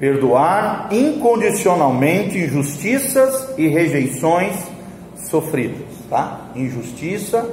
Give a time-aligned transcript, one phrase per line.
[0.00, 4.56] Perdoar incondicionalmente injustiças e rejeições
[5.28, 6.40] sofridas, tá?
[6.56, 7.46] Injustiça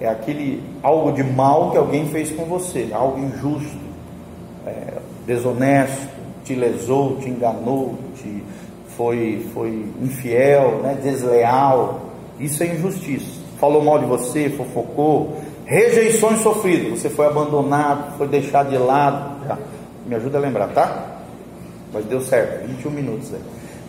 [0.00, 3.76] é aquele algo de mal que alguém fez com você, algo injusto,
[4.64, 6.08] é, desonesto,
[6.44, 8.44] te lesou, te enganou, te
[8.96, 12.00] foi, foi infiel, né, desleal.
[12.38, 13.40] Isso é injustiça.
[13.60, 17.00] Falou mal de você, fofocou, rejeições sofridas.
[17.00, 19.58] Você foi abandonado, foi deixado de lado.
[20.06, 21.17] Me ajuda a lembrar, tá?
[21.92, 23.40] Mas deu certo, 21 minutos aí.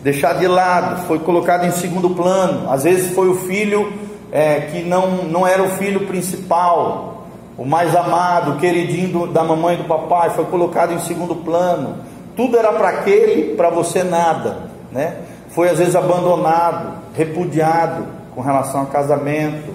[0.02, 2.70] Deixado de lado, foi colocado em segundo plano.
[2.70, 3.92] Às vezes foi o filho
[4.32, 7.26] é, que não, não era o filho principal,
[7.58, 11.96] o mais amado, o queridinho da mamãe e do papai, foi colocado em segundo plano.
[12.34, 15.18] Tudo era para aquele, para você nada, né?
[15.50, 19.70] Foi às vezes abandonado, repudiado com relação a casamento,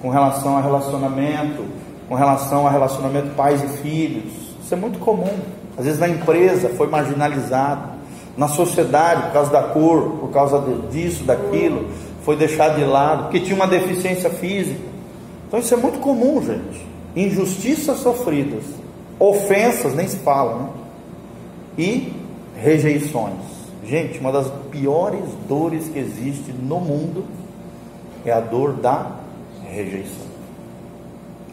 [0.00, 1.64] com relação a relacionamento,
[2.08, 4.32] com relação a relacionamento pais e filhos.
[4.64, 5.38] Isso é muito comum.
[5.78, 7.98] Às vezes na empresa foi marginalizado,
[8.36, 11.86] na sociedade por causa da cor, por causa disso, daquilo
[12.28, 14.78] foi deixado de lado, porque tinha uma deficiência física.
[15.46, 16.86] Então isso é muito comum, gente.
[17.16, 18.64] Injustiças sofridas,
[19.18, 20.68] ofensas, nem se fala, né?
[21.78, 22.12] E
[22.54, 23.40] rejeições.
[23.82, 27.24] Gente, uma das piores dores que existe no mundo
[28.26, 29.12] é a dor da
[29.66, 30.26] rejeição.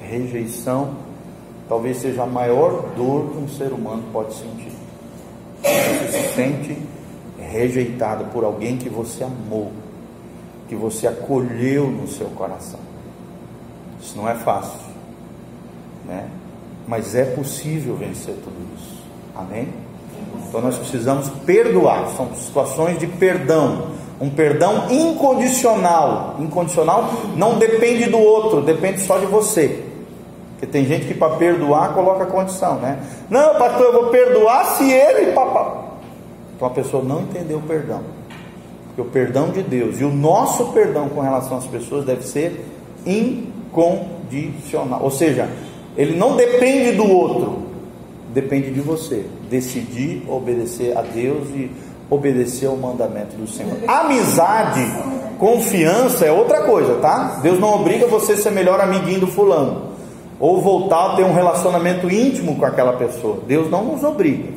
[0.02, 0.90] Rejeição
[1.68, 4.72] talvez seja a maior dor que um ser humano pode sentir.
[5.62, 6.78] Você se sente
[7.40, 9.72] rejeitado por alguém que você amou,
[10.68, 12.80] que você acolheu no seu coração.
[14.02, 14.80] Isso não é fácil,
[16.06, 16.28] né?
[16.88, 19.04] Mas é possível vencer tudo isso.
[19.36, 19.70] Amém?
[20.48, 22.10] Então nós precisamos perdoar.
[22.16, 23.88] São situações de perdão,
[24.22, 26.36] um perdão incondicional.
[26.40, 29.85] Incondicional não depende do outro, depende só de você.
[30.56, 32.98] Porque tem gente que para perdoar coloca condição, né?
[33.30, 35.32] Não, pastor, eu vou perdoar se ele.
[36.56, 38.02] Então a pessoa não entendeu o perdão.
[38.88, 42.66] Porque o perdão de Deus e o nosso perdão com relação às pessoas deve ser
[43.06, 45.04] incondicional.
[45.04, 45.50] Ou seja,
[45.98, 47.64] ele não depende do outro,
[48.34, 49.26] depende de você.
[49.50, 51.70] Decidir obedecer a Deus e
[52.10, 53.78] obedecer ao mandamento do Senhor.
[53.86, 54.86] Amizade,
[55.38, 57.40] confiança é outra coisa, tá?
[57.44, 59.85] Deus não obriga você a ser melhor amiguinho do fulano
[60.40, 63.40] ou voltar a ter um relacionamento íntimo com aquela pessoa.
[63.48, 64.50] Deus não nos obriga,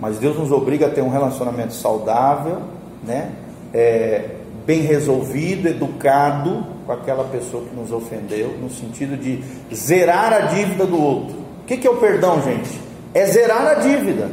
[0.00, 2.58] mas Deus nos obriga a ter um relacionamento saudável,
[3.02, 3.32] né?
[3.72, 4.24] é,
[4.66, 9.42] bem resolvido, educado com aquela pessoa que nos ofendeu, no sentido de
[9.74, 11.36] zerar a dívida do outro.
[11.62, 12.70] O que, que é o perdão, gente?
[13.14, 14.30] É zerar a dívida,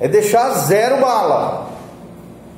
[0.00, 1.70] é deixar zero bala,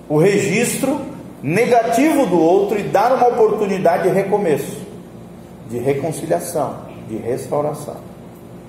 [0.08, 1.00] o registro
[1.42, 4.78] negativo do outro e dar uma oportunidade de recomeço,
[5.70, 7.96] de reconciliação, de restauração.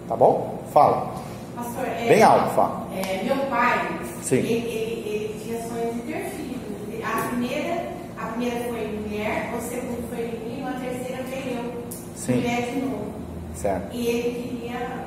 [0.07, 0.59] Tá bom?
[0.73, 1.13] Fala.
[1.55, 2.87] Pastor, é, Bem alto, fala.
[2.95, 4.37] É, meu pai, Sim.
[4.37, 6.59] Ele, ele, ele tinha sonho de ter filhos.
[7.03, 7.83] A primeira,
[8.17, 11.83] a primeira foi mulher, a segunda foi menino, a terceira veio eu,
[12.15, 12.35] Sim.
[12.35, 13.05] mulher de novo.
[13.55, 13.93] Certo.
[13.93, 15.05] E ele queria,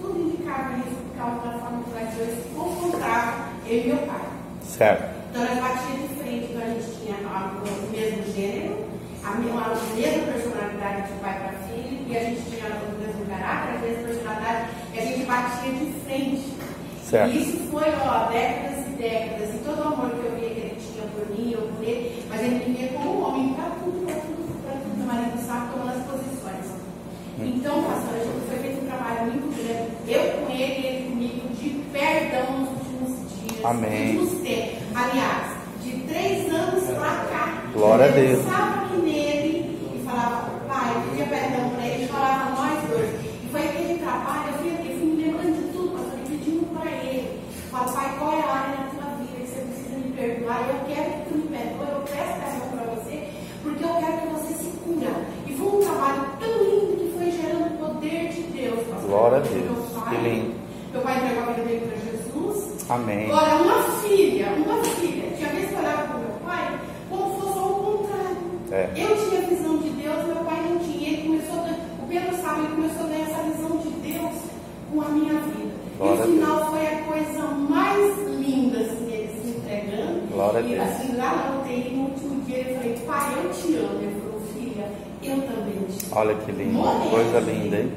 [0.00, 3.34] tudo indicava isso por causa da forma que nós dois se confrontavam,
[3.66, 4.20] eu e meu pai.
[4.66, 5.04] Certo.
[5.30, 8.84] Então nós batíamos de frente, então a gente tinha a- o mesmo gênero,
[9.24, 13.26] a mesma, a mesma personalidade de pai para filho, e a gente tinha o mesmo
[13.26, 16.52] caráter, a mesma personalidade, e a gente batia de frente.
[17.12, 17.28] Certo.
[17.30, 20.60] E isso foi, ó, décadas e décadas, e todo o amor que eu via que
[20.64, 23.68] ele tinha por mim, eu por ele, mas ele me via como um homem para
[23.84, 26.66] tudo, para tudo, para tudo, meu marido sabe tomando as posições.
[27.38, 31.10] Então, pastor, a gente foi feito um trabalho muito grande, eu com ele e ele
[31.10, 34.14] comigo, de perdão nos últimos dias, Amém.
[34.14, 34.78] nos últimos tempos.
[34.96, 35.46] Aliás,
[35.84, 38.38] de três anos para cá, Glória a eu Deus.
[38.42, 43.10] pensava aqui nele e falava, pai, eu pedia perdão para ele, falava nós dois.
[43.44, 46.66] E foi aquele trabalho, eu fui, eu fui me lembrando de tudo, pastor, e pedindo
[46.78, 47.40] para ele.
[47.70, 50.68] Fala, pai, qual é a área da tua vida que você precisa me perdoar?
[50.68, 53.28] Eu quero que tu me perdoe, eu peço perdão para você,
[53.62, 55.12] porque eu quero que você se cura.
[55.46, 59.10] E foi um trabalho tão lindo que foi gerando o poder de Deus, pastor.
[59.10, 59.92] Glória a Meu Deus.
[59.94, 60.54] pai- Que lindo.
[60.92, 62.90] Meu pai entregou a vida dele para Jesus.
[62.90, 63.30] Amém.
[63.30, 64.48] Agora, uma filha,
[65.36, 66.78] tinha vez que eu olhava para o meu pai
[67.08, 68.36] como fosse ao contrário.
[68.72, 68.90] É.
[68.96, 71.08] Eu tinha a visão de Deus, meu pai não tinha.
[71.08, 74.32] Ele começou a, o Pedro sabe, ele começou a ganhar essa visão de Deus
[74.92, 75.72] com a minha vida.
[75.98, 80.20] Glória a e o final foi a coisa mais linda, assim, ele se entregando.
[80.32, 83.76] Glória a e assim, lá na UTI, no último dia, eu falei, pai, eu te
[83.76, 83.98] amo.
[84.02, 84.86] Ele falou, filha,
[85.22, 86.12] eu também te amo.
[86.16, 86.72] Olha que lindo.
[86.72, 87.10] Morrendo.
[87.10, 87.92] Coisa linda, hein?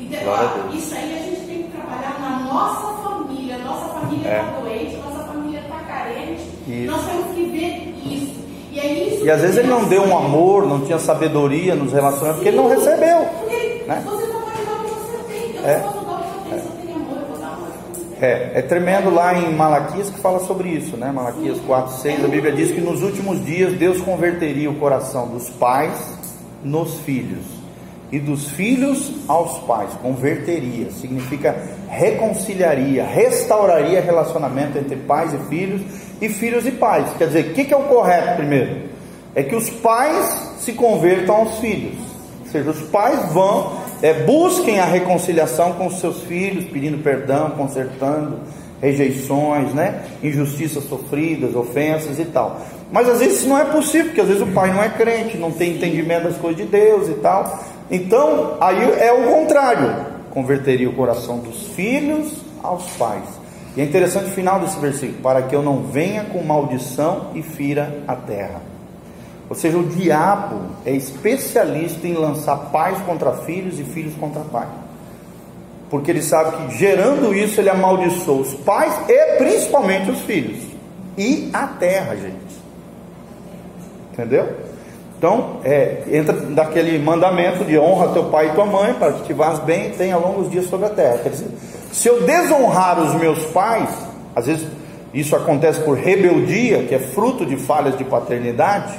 [0.00, 3.58] Então, ó, isso aí a gente tem que trabalhar na nossa família.
[3.58, 4.40] Nossa família É.
[4.40, 6.42] está doente, nossa família está carente.
[6.68, 6.90] Isso.
[6.90, 8.44] Nós temos que ver isso.
[8.72, 11.92] E é isso E às vezes ele não deu um amor, não tinha sabedoria nos
[11.92, 13.18] relacionamentos, porque ele não recebeu.
[13.38, 14.02] Porque né?
[14.04, 15.56] você pode dar o que você tem.
[15.56, 15.78] Eu É.
[15.78, 17.68] não posso dar o que eu tenho, se eu tenho amor, eu vou dar amor.
[18.20, 21.10] É, é tremendo lá em Malaquias que fala sobre isso, né?
[21.10, 25.50] Malaquias 4, 6, a Bíblia diz que nos últimos dias Deus converteria o coração dos
[25.50, 25.92] pais
[26.62, 27.44] nos filhos
[28.12, 29.90] e dos filhos aos pais.
[30.00, 31.56] Converteria, significa
[31.88, 35.82] reconciliaria, restauraria relacionamento entre pais e filhos
[36.20, 37.08] e filhos e pais.
[37.18, 38.88] Quer dizer, o que, que é o correto primeiro?
[39.34, 41.98] É que os pais se convertam aos filhos.
[42.40, 43.72] Ou seja, os pais vão,
[44.04, 48.36] é, busquem a reconciliação com os seus filhos, pedindo perdão, consertando
[48.78, 50.02] rejeições, né?
[50.22, 52.60] injustiças sofridas, ofensas e tal.
[52.92, 55.38] Mas às vezes isso não é possível, porque às vezes o pai não é crente,
[55.38, 57.64] não tem entendimento das coisas de Deus e tal.
[57.90, 60.04] Então, aí é o contrário.
[60.28, 63.24] Converteria o coração dos filhos aos pais.
[63.74, 67.40] E é interessante o final desse versículo: para que eu não venha com maldição e
[67.40, 68.73] fira a terra.
[69.48, 74.70] Ou seja, o diabo é especialista em lançar pais contra filhos e filhos contra pais.
[75.90, 80.58] Porque ele sabe que gerando isso ele amaldiçoa os pais e principalmente os filhos.
[81.16, 82.64] E a terra, gente.
[84.12, 84.48] Entendeu?
[85.18, 89.32] Então, é, entra daquele mandamento de honra teu pai e tua mãe, para que te
[89.32, 91.18] vás bem e tenha longos dias sobre a terra.
[91.22, 91.48] Quer dizer,
[91.92, 93.88] se eu desonrar os meus pais,
[94.34, 94.66] às vezes
[95.14, 98.92] isso acontece por rebeldia, que é fruto de falhas de paternidade,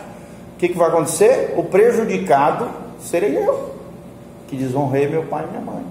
[0.55, 1.53] o que, que vai acontecer?
[1.57, 2.69] O prejudicado
[3.01, 3.75] serei eu,
[4.47, 5.83] que desonrei meu pai e minha mãe.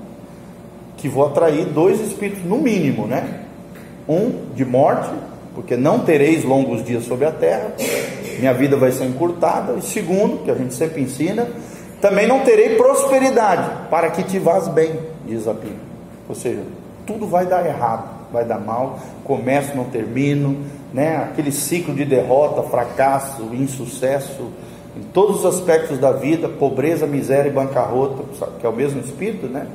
[0.97, 3.43] Que vou atrair dois espíritos, no mínimo, né?
[4.09, 5.11] Um de morte,
[5.55, 7.75] porque não tereis longos dias sobre a terra,
[8.39, 9.75] minha vida vai ser encurtada.
[9.75, 11.47] E segundo, que a gente sempre ensina,
[12.01, 15.77] também não terei prosperidade, para que te vás bem, diz a Bíblia.
[16.27, 16.63] Ou seja,
[17.07, 20.59] tudo vai dar errado, vai dar mal, começo, não termino,
[20.93, 21.17] né?
[21.17, 24.51] aquele ciclo de derrota, fracasso, insucesso,
[24.97, 28.25] em todos os aspectos da vida, pobreza, miséria e bancarrota,
[28.61, 29.67] que é o mesmo espírito, né?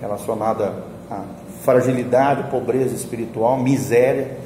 [0.00, 0.74] relacionada
[1.10, 1.22] à
[1.62, 4.36] fragilidade, pobreza espiritual, miséria.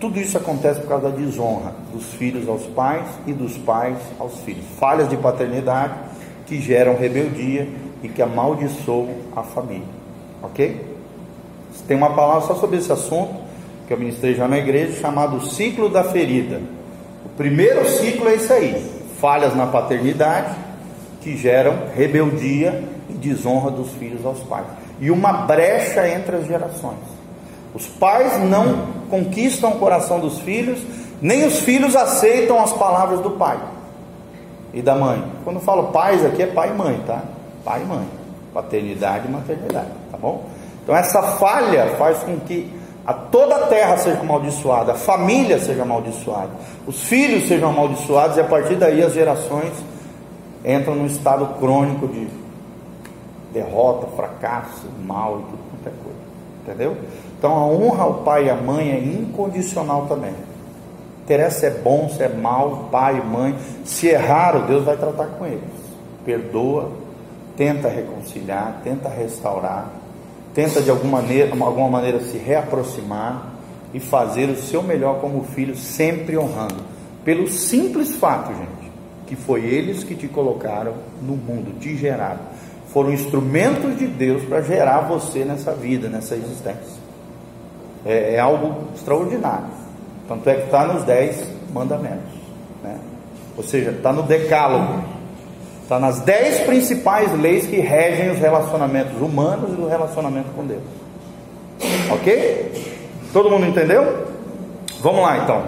[0.00, 4.38] Tudo isso acontece por causa da desonra dos filhos aos pais e dos pais aos
[4.40, 4.64] filhos.
[4.78, 5.94] Falhas de paternidade
[6.46, 7.68] que geram rebeldia
[8.02, 9.86] e que amaldiçoam a família.
[10.42, 10.93] Ok?
[11.86, 13.34] Tem uma palavra só sobre esse assunto
[13.86, 16.60] que eu ministrei já na igreja, chamado ciclo da ferida.
[17.24, 18.90] O primeiro ciclo é isso aí:
[19.20, 20.54] falhas na paternidade
[21.20, 24.66] que geram rebeldia e desonra dos filhos aos pais,
[25.00, 26.98] e uma brecha entre as gerações.
[27.74, 30.78] Os pais não conquistam o coração dos filhos,
[31.20, 33.58] nem os filhos aceitam as palavras do pai
[34.72, 35.24] e da mãe.
[35.42, 37.22] Quando eu falo pais aqui é pai e mãe, tá?
[37.64, 38.06] Pai e mãe,
[38.52, 40.44] paternidade e maternidade, tá bom?
[40.84, 42.70] Então essa falha faz com que
[43.06, 46.50] a toda a terra seja amaldiçoada, a família seja amaldiçoada,
[46.86, 49.72] os filhos sejam amaldiçoados e a partir daí as gerações
[50.64, 52.28] entram num estado crônico de
[53.52, 56.24] derrota, fracasso, mal e tudo quanto é coisa.
[56.62, 56.96] Entendeu?
[57.38, 60.34] Então a honra ao pai e à mãe é incondicional também.
[61.22, 63.54] Interessa se é bom, se é mal, pai e mãe.
[63.84, 65.62] Se erraram, Deus vai tratar com eles.
[66.24, 66.90] Perdoa,
[67.56, 69.90] tenta reconciliar, tenta restaurar
[70.54, 73.54] tenta de alguma maneira, alguma maneira se reaproximar
[73.92, 76.76] e fazer o seu melhor como filho, sempre honrando.
[77.24, 78.92] Pelo simples fato, gente,
[79.26, 82.40] que foi eles que te colocaram no mundo, te geraram.
[82.88, 87.02] Foram instrumentos de Deus para gerar você nessa vida, nessa existência.
[88.04, 89.66] É, é algo extraordinário.
[90.28, 92.32] Tanto é que está nos dez mandamentos.
[92.82, 92.98] Né?
[93.56, 95.02] Ou seja, está no decálogo.
[95.84, 100.80] Está nas dez principais leis que regem os relacionamentos humanos e o relacionamento com Deus.
[102.10, 102.72] Ok?
[103.34, 104.26] Todo mundo entendeu?
[105.02, 105.62] Vamos lá então.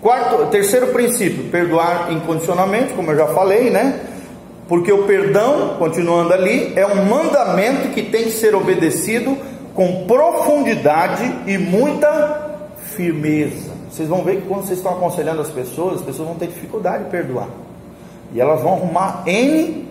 [0.00, 4.00] Quarto, terceiro princípio, perdoar incondicionalmente, como eu já falei, né?
[4.66, 9.38] Porque o perdão, continuando ali, é um mandamento que tem que ser obedecido
[9.74, 12.50] com profundidade e muita
[12.96, 13.70] firmeza.
[13.88, 17.04] Vocês vão ver que quando vocês estão aconselhando as pessoas, as pessoas vão ter dificuldade
[17.04, 17.46] de perdoar.
[18.34, 19.82] E elas vão arrumar N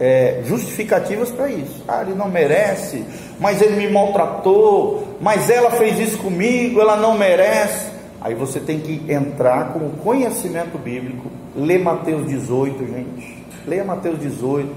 [0.00, 1.82] é, justificativas para isso.
[1.86, 3.04] Ah, ele não merece,
[3.40, 7.90] mas ele me maltratou, mas ela fez isso comigo, ela não merece.
[8.20, 13.38] Aí você tem que entrar com o conhecimento bíblico, ler Mateus 18, gente.
[13.66, 14.68] Leia Mateus 18,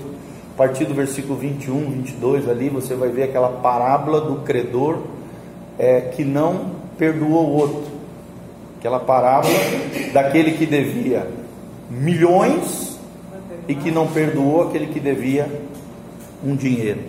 [0.53, 5.03] a partir do versículo 21, 22 ali, você vai ver aquela parábola do credor
[5.79, 7.91] é, que não perdoou o outro.
[8.77, 9.53] Aquela parábola
[10.11, 11.27] daquele que devia
[11.91, 12.97] milhões
[13.67, 15.47] e que não perdoou aquele que devia
[16.43, 17.01] um dinheiro.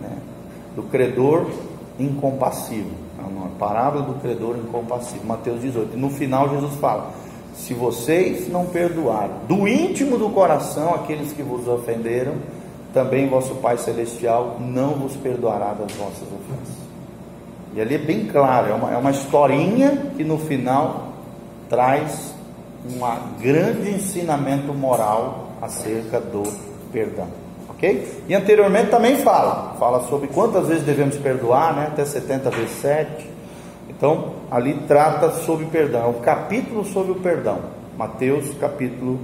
[0.00, 0.10] Né?
[0.76, 1.50] Do credor
[1.98, 3.04] incompassivo.
[3.18, 5.24] É parábola do credor incompassivo.
[5.26, 5.96] Mateus 18.
[5.96, 7.12] E no final Jesus fala:
[7.54, 12.34] Se vocês não perdoarem do íntimo do coração aqueles que vos ofenderam,
[12.92, 16.84] também vosso Pai Celestial não vos perdoará das vossas ofensas.
[17.74, 21.08] E ali é bem claro, é uma, é uma historinha que no final
[21.68, 22.33] traz
[22.84, 26.42] um grande ensinamento moral acerca do
[26.92, 27.28] perdão.
[27.68, 28.22] Ok?
[28.28, 31.88] E anteriormente também fala, fala sobre quantas vezes devemos perdoar, né?
[31.92, 33.30] até 70 vezes 7.
[33.88, 37.58] Então, ali trata sobre perdão, é um capítulo sobre o perdão.
[37.96, 39.20] Mateus capítulo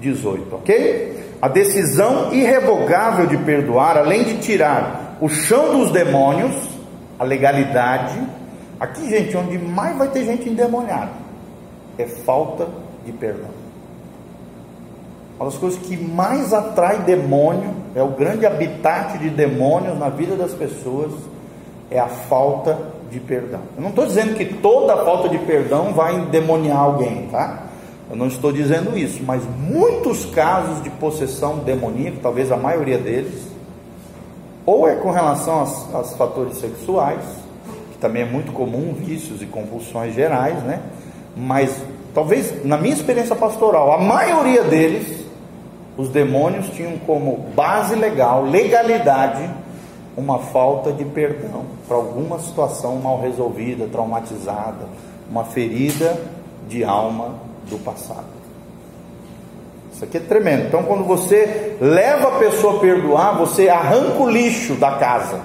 [0.00, 1.36] 18, ok?
[1.40, 6.54] A decisão irrevogável de perdoar, além de tirar o chão dos demônios,
[7.18, 8.20] a legalidade.
[8.78, 11.22] Aqui, gente, onde mais vai ter gente endemoniada
[11.98, 12.68] é falta
[13.04, 13.50] de perdão.
[15.38, 20.36] Uma das coisas que mais atrai demônio, é o grande habitat de demônios na vida
[20.36, 21.12] das pessoas,
[21.90, 22.78] é a falta
[23.10, 23.60] de perdão.
[23.76, 27.64] Eu não estou dizendo que toda falta de perdão vai endemoniar alguém, tá?
[28.08, 33.46] Eu não estou dizendo isso, mas muitos casos de possessão demoníaca, talvez a maioria deles,
[34.64, 37.24] ou é com relação aos, aos fatores sexuais,
[37.92, 40.80] que também é muito comum, vícios e compulsões gerais, né?
[41.36, 41.76] Mas
[42.14, 45.24] talvez na minha experiência pastoral, a maioria deles,
[45.96, 49.48] os demônios tinham como base legal, legalidade,
[50.16, 54.86] uma falta de perdão para alguma situação mal resolvida, traumatizada,
[55.30, 56.20] uma ferida
[56.68, 57.34] de alma
[57.68, 58.42] do passado.
[59.92, 60.66] Isso aqui é tremendo.
[60.66, 65.40] Então, quando você leva a pessoa a perdoar, você arranca o lixo da casa.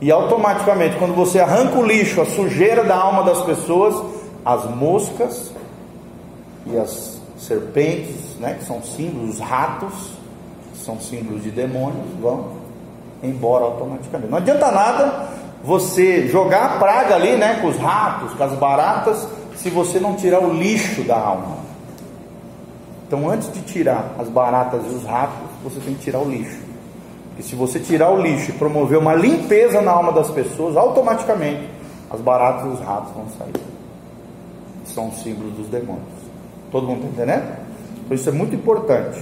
[0.00, 3.94] E automaticamente, quando você arranca o lixo, a sujeira da alma das pessoas,
[4.44, 5.52] as moscas
[6.66, 9.92] e as serpentes, né, que são símbolos, os ratos,
[10.72, 12.62] que são símbolos de demônios, vão
[13.22, 14.30] embora automaticamente.
[14.30, 15.28] Não adianta nada
[15.62, 20.14] você jogar a praga ali, né, com os ratos, com as baratas, se você não
[20.14, 21.58] tirar o lixo da alma.
[23.06, 26.58] Então, antes de tirar as baratas e os ratos, você tem que tirar o lixo.
[27.28, 31.68] Porque se você tirar o lixo e promover uma limpeza na alma das pessoas, automaticamente
[32.10, 33.71] as baratas e os ratos vão sair.
[34.94, 36.06] São símbolos dos demônios.
[36.70, 37.56] Todo mundo está entendendo?
[38.04, 39.20] Então, isso é muito importante.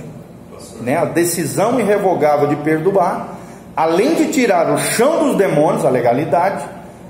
[0.81, 0.97] Né?
[0.97, 3.37] A decisão irrevogável de perdoar,
[3.77, 6.67] além de tirar o chão dos demônios, a legalidade,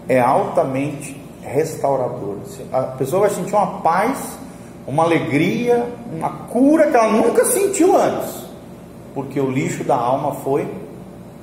[0.09, 2.38] é altamente restauradora.
[2.73, 4.38] A pessoa vai sentir uma paz
[4.90, 8.45] uma alegria, uma cura que ela nunca sentiu antes,
[9.14, 10.69] porque o lixo da alma foi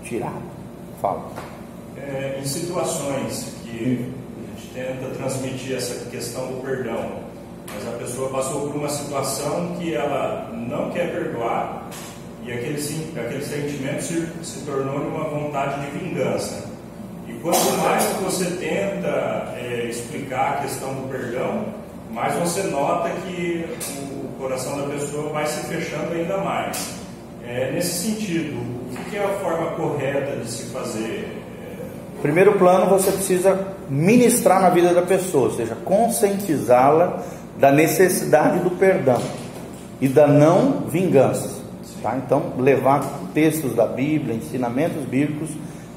[0.04, 0.42] tirado.
[1.02, 1.22] Fala.
[1.98, 4.14] É, em situações que
[4.78, 7.24] tenta transmitir essa questão do perdão,
[7.74, 11.90] mas a pessoa passou por uma situação que ela não quer perdoar
[12.46, 12.80] e aquele,
[13.20, 16.70] aquele sentimento se, se tornou uma vontade de vingança.
[17.28, 21.66] E quanto mais você tenta é, explicar a questão do perdão,
[22.12, 23.66] mas você nota que
[24.00, 26.94] o coração da pessoa vai se fechando ainda mais.
[27.44, 28.56] É, nesse sentido,
[28.92, 31.47] o que é a forma correta de se fazer?
[32.22, 33.60] Primeiro plano, você precisa
[33.90, 37.22] ministrar na vida da pessoa, ou seja, conscientizá-la
[37.60, 39.22] da necessidade do perdão
[40.02, 41.50] e da não vingança.
[42.02, 42.16] Tá?
[42.18, 43.02] Então, levar
[43.34, 45.50] textos da Bíblia, ensinamentos bíblicos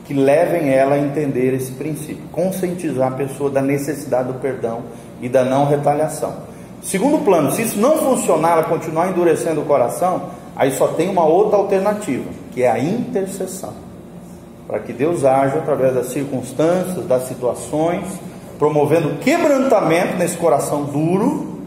[0.05, 4.83] que levem ela a entender esse princípio, conscientizar a pessoa da necessidade do perdão
[5.23, 6.35] e da não retaliação.
[6.83, 11.25] Segundo plano, se isso não funcionar, ela continuar endurecendo o coração, aí só tem uma
[11.25, 13.89] outra alternativa, que é a intercessão.
[14.71, 18.05] Para que Deus age através das circunstâncias, das situações,
[18.57, 21.59] promovendo quebrantamento nesse coração duro,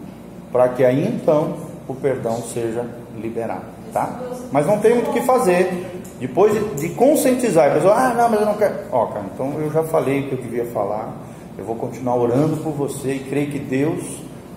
[0.53, 1.55] para que aí então
[1.85, 2.85] o perdão seja
[3.21, 4.21] liberado, tá?
[4.53, 5.85] Mas não tem muito o que fazer.
[6.17, 8.75] Depois de, de conscientizar, a pessoa, ah, não, mas eu não quero.
[8.89, 11.13] Ó, cara, então eu já falei o que eu devia falar
[11.57, 14.03] eu vou continuar orando por você e creio que Deus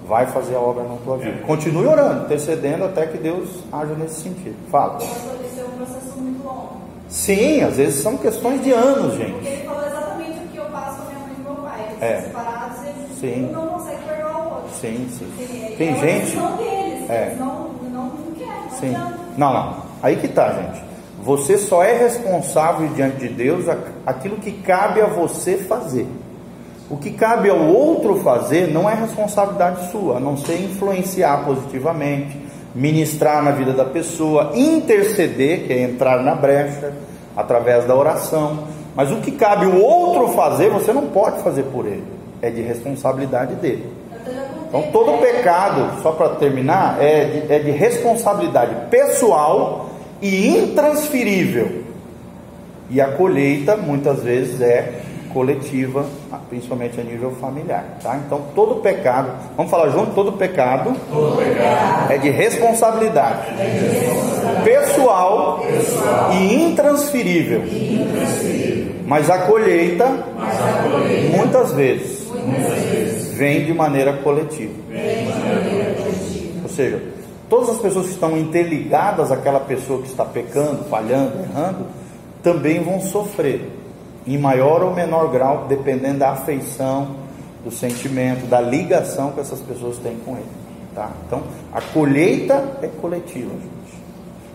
[0.08, 1.42] vai fazer a obra na tua vida.
[1.46, 4.56] Continue orando, intercedendo até que Deus haja nesse sentido.
[4.70, 4.94] Fala.
[4.94, 6.80] Mas é um processo muito longo.
[7.08, 9.32] Sim, às vezes são questões de anos, gente.
[9.32, 11.86] Porque ele falou exatamente o que eu passo com a minha mãe e meu pai.
[11.90, 12.20] Eles é.
[12.22, 13.50] separados e sim.
[13.52, 14.70] não consegue perdoar o outro.
[14.80, 15.32] Sim, sim.
[15.38, 15.74] sim.
[15.76, 16.36] Tem é gente.
[16.36, 17.10] Deles.
[17.10, 17.26] É.
[17.26, 18.70] Eles não, não, não querem.
[18.78, 18.96] Sim.
[19.36, 19.76] Não, não.
[20.02, 20.84] Aí que tá, gente.
[21.22, 23.64] Você só é responsável diante de Deus
[24.04, 26.06] aquilo que cabe a você fazer.
[26.88, 32.45] O que cabe ao outro fazer não é responsabilidade sua, a não ser influenciar positivamente,
[32.76, 36.92] ministrar na vida da pessoa, interceder, que é entrar na brecha,
[37.34, 38.64] através da oração.
[38.94, 42.04] Mas o que cabe o outro fazer, você não pode fazer por ele,
[42.42, 43.90] é de responsabilidade dele.
[44.68, 49.88] Então, todo pecado, só para terminar, é de, é de responsabilidade pessoal
[50.20, 51.82] e intransferível.
[52.90, 55.00] E a colheita, muitas vezes, é
[55.36, 56.06] coletiva,
[56.48, 58.18] principalmente a nível familiar, tá?
[58.24, 63.84] Então todo pecado, vamos falar junto, todo pecado, todo pecado é de responsabilidade, é de
[63.96, 64.64] responsabilidade.
[64.64, 67.62] Pessoal, pessoal, e intransferível.
[67.66, 68.94] intransferível.
[69.06, 74.72] Mas a colheita, Mas a colheita, muitas vezes, muitas vezes, vem de maneira coletiva.
[74.88, 76.60] vem de maneira coletiva.
[76.62, 77.02] Ou seja,
[77.50, 81.86] todas as pessoas que estão interligadas àquela pessoa que está pecando, falhando, errando,
[82.42, 83.70] também vão sofrer,
[84.26, 87.16] em maior ou menor grau, dependendo da afeição,
[87.64, 90.46] do sentimento, da ligação que essas pessoas têm com ele.
[90.94, 91.10] Tá?
[91.26, 91.42] Então,
[91.72, 94.02] a colheita é coletiva, gente.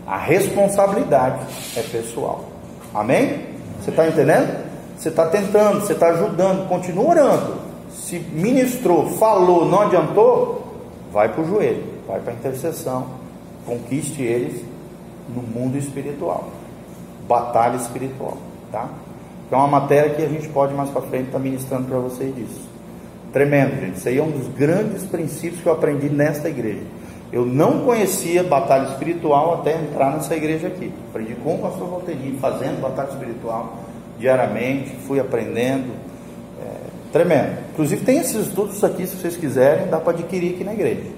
[0.06, 2.44] A responsabilidade é pessoal.
[2.92, 3.46] Amém?
[3.80, 4.72] Você está entendendo?
[4.96, 7.54] Você está tentando, você está ajudando, continua orando.
[7.92, 10.62] Se ministrou, falou, não adiantou,
[11.12, 13.06] vai para o joelho, vai para a intercessão,
[13.66, 14.62] conquiste eles
[15.28, 16.48] no mundo espiritual,
[17.28, 18.36] batalha espiritual,
[18.70, 18.88] tá?
[19.52, 22.34] É uma matéria que a gente pode mais para frente estar tá ministrando para vocês
[22.34, 22.66] disso.
[23.34, 23.98] Tremendo, gente.
[23.98, 26.80] Isso aí é um dos grandes princípios que eu aprendi nesta igreja.
[27.30, 30.90] Eu não conhecia batalha espiritual até entrar nessa igreja aqui.
[31.10, 33.78] Aprendi com o pastor Valteri, fazendo batalha espiritual
[34.18, 35.92] diariamente, fui aprendendo.
[36.62, 36.76] É,
[37.12, 37.58] tremendo.
[37.72, 41.10] Inclusive tem esses estudos aqui, se vocês quiserem, dá para adquirir aqui na igreja.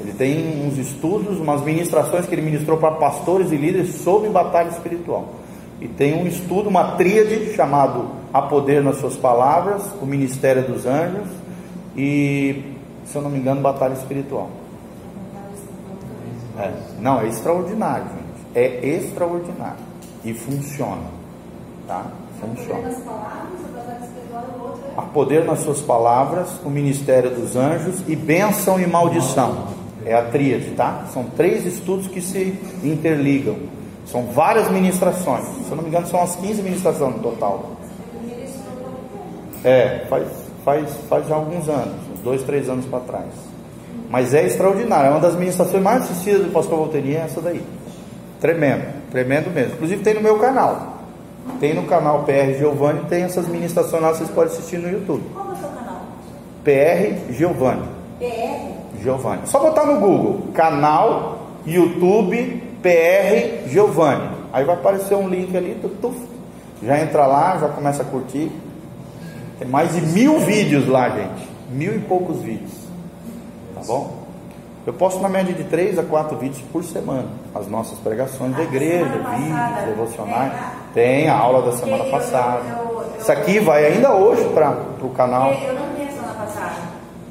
[0.00, 4.68] Ele tem uns estudos, umas ministrações que ele ministrou para pastores e líderes sobre batalha
[4.68, 5.41] espiritual.
[5.82, 10.86] E tem um estudo, uma tríade chamado A Poder nas Suas Palavras, o Ministério dos
[10.86, 11.28] Anjos
[11.96, 14.48] e, se eu não me engano, Batalha Espiritual.
[16.56, 18.54] É, não, é extraordinário, gente.
[18.54, 19.82] É extraordinário.
[20.24, 21.02] E funciona.
[21.88, 22.06] Tá?
[22.40, 22.88] Funciona.
[24.96, 29.66] A poder nas suas palavras, o ministério dos anjos e bênção e maldição.
[30.06, 31.06] É a tríade, tá?
[31.12, 33.81] São três estudos que se interligam.
[34.06, 35.44] São várias ministrações.
[35.44, 37.70] Se eu não me engano, são as 15 ministrações no total.
[39.64, 40.26] É, faz,
[40.64, 43.30] faz, faz já alguns anos, uns dois, três anos para trás.
[44.10, 47.64] Mas é extraordinário, é uma das ministrações mais assistidas do Pastor Volteirinha, é essa daí.
[48.40, 49.74] Tremendo, tremendo mesmo.
[49.74, 50.98] Inclusive tem no meu canal.
[51.60, 55.22] Tem no canal PR Giovanni, tem essas ministrações lá, vocês podem assistir no YouTube.
[55.32, 56.02] Qual é o seu canal?
[56.64, 57.88] PR Giovanni.
[58.18, 59.00] PR?
[59.00, 59.42] Giovanni.
[59.46, 64.28] Só botar no Google, canal YouTube PR Giovanni.
[64.52, 66.14] Aí vai aparecer um link ali, tu, tu,
[66.82, 68.50] já entra lá, já começa a curtir.
[69.58, 71.48] Tem mais de mil vídeos lá, gente.
[71.70, 72.72] Mil e poucos vídeos.
[73.74, 74.22] Tá bom?
[74.84, 77.28] Eu posto na média de 3 a 4 vídeos por semana.
[77.54, 80.52] As nossas pregações da igreja, vídeos, devocionais.
[80.92, 82.62] Tem a aula da semana passada.
[83.18, 85.52] Isso aqui vai ainda hoje para o canal.
[85.52, 86.74] Eu não tenho a semana passada.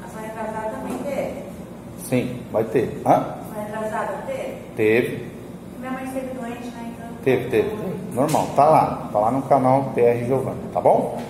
[0.02, 1.32] A semana retrasada também teve.
[2.08, 3.02] Sim, vai ter.
[3.04, 3.36] Hã?
[3.52, 4.52] Semana retrasada teve.
[4.74, 5.31] Teve,
[5.82, 6.92] Minha mãe esteve doente, né?
[6.94, 7.08] Então.
[7.24, 7.76] teve, teve.
[8.12, 9.08] Normal, tá lá.
[9.12, 11.20] Tá lá no canal PR Giovanni, tá bom?